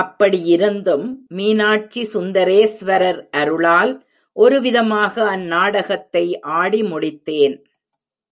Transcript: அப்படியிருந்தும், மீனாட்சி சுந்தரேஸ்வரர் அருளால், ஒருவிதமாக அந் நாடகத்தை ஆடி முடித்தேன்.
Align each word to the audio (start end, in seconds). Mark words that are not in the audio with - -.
அப்படியிருந்தும், 0.00 1.06
மீனாட்சி 1.28 2.02
சுந்தரேஸ்வரர் 2.12 3.20
அருளால், 3.30 3.92
ஒருவிதமாக 4.36 5.24
அந் 5.24 5.46
நாடகத்தை 5.46 6.40
ஆடி 6.40 6.82
முடித்தேன். 6.82 7.56